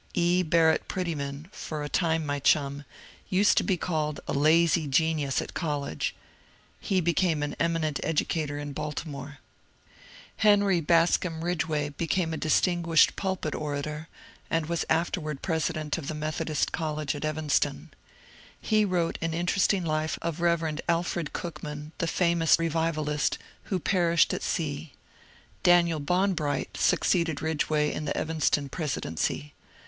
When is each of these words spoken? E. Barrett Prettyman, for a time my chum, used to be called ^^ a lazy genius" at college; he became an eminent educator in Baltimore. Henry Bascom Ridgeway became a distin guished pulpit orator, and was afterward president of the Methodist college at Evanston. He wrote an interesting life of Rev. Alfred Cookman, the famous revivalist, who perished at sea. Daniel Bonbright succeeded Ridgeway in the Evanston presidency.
E. 0.15 0.41
Barrett 0.41 0.87
Prettyman, 0.87 1.47
for 1.51 1.83
a 1.83 1.87
time 1.87 2.25
my 2.25 2.39
chum, 2.39 2.85
used 3.29 3.55
to 3.59 3.63
be 3.63 3.77
called 3.77 4.15
^^ 4.15 4.19
a 4.27 4.33
lazy 4.33 4.87
genius" 4.87 5.39
at 5.43 5.53
college; 5.53 6.15
he 6.79 6.99
became 7.01 7.43
an 7.43 7.55
eminent 7.59 7.99
educator 8.01 8.57
in 8.57 8.73
Baltimore. 8.73 9.37
Henry 10.37 10.81
Bascom 10.81 11.43
Ridgeway 11.43 11.89
became 11.89 12.33
a 12.33 12.37
distin 12.39 12.81
guished 12.81 13.15
pulpit 13.15 13.53
orator, 13.53 14.07
and 14.49 14.65
was 14.65 14.85
afterward 14.89 15.43
president 15.43 15.99
of 15.99 16.07
the 16.07 16.15
Methodist 16.15 16.71
college 16.71 17.13
at 17.13 17.23
Evanston. 17.23 17.91
He 18.59 18.83
wrote 18.83 19.19
an 19.21 19.35
interesting 19.35 19.85
life 19.85 20.17
of 20.23 20.41
Rev. 20.41 20.79
Alfred 20.89 21.31
Cookman, 21.31 21.91
the 21.99 22.07
famous 22.07 22.57
revivalist, 22.57 23.37
who 23.65 23.77
perished 23.79 24.33
at 24.33 24.41
sea. 24.41 24.93
Daniel 25.61 25.99
Bonbright 25.99 26.75
succeeded 26.75 27.39
Ridgeway 27.43 27.93
in 27.93 28.05
the 28.05 28.17
Evanston 28.17 28.67
presidency. 28.67 29.53